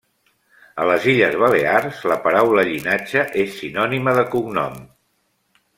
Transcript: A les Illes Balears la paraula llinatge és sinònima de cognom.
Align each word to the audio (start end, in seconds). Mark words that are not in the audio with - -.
A 0.83 0.87
les 0.91 1.03
Illes 1.11 1.37
Balears 1.43 1.99
la 2.13 2.17
paraula 2.25 2.65
llinatge 2.71 3.27
és 3.45 3.55
sinònima 3.61 4.19
de 4.21 4.25
cognom. 4.37 4.81